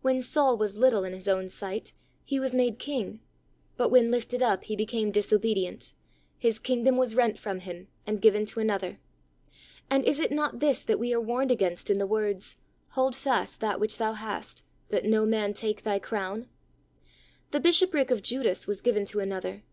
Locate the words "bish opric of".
17.58-18.22